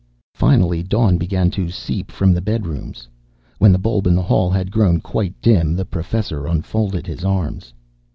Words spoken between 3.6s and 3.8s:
the